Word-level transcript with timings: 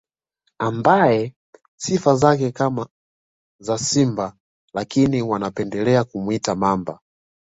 Ambaye 0.59 1.33
sifa 1.77 2.15
zake 2.15 2.45
ni 2.45 2.51
kama 2.51 2.87
za 3.59 3.77
simba 3.77 4.37
lakini 4.73 5.15
wengi 5.15 5.21
wanapendelea 5.21 6.03
kumuita 6.03 6.55
Mamba 6.55 6.99